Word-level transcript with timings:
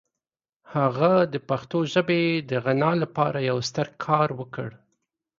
هغه 0.75 1.11
د 1.33 1.35
پښتو 1.49 1.79
ژبې 1.93 2.23
د 2.49 2.51
غنا 2.65 2.91
لپاره 3.03 3.39
یو 3.49 3.57
ستر 3.69 3.87
کار 4.05 4.27
وکړ. 4.39 4.69